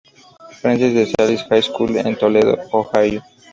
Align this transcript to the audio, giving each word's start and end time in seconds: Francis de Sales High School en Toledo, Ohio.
Francis 0.59 0.95
de 0.95 1.05
Sales 1.05 1.45
High 1.47 1.61
School 1.61 1.95
en 1.97 2.15
Toledo, 2.17 2.57
Ohio. 2.71 3.21